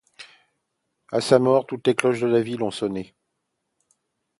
À 1.11 1.21
sa 1.21 1.37
mort, 1.37 1.67
toutes 1.67 1.85
les 1.85 1.93
cloches 1.93 2.21
de 2.21 2.25
la 2.27 2.41
ville 2.41 2.63
ont 2.63 2.71
sonné. 2.71 3.13